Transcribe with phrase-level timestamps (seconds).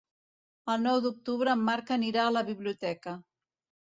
[0.75, 3.17] El nou d'octubre en Marc anirà a la biblioteca.